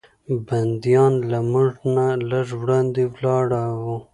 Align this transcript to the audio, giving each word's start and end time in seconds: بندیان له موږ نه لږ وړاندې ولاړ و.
بندیان 0.47 1.13
له 1.31 1.39
موږ 1.51 1.71
نه 1.95 2.07
لږ 2.29 2.47
وړاندې 2.61 3.03
ولاړ 3.13 3.47
و. 3.81 3.83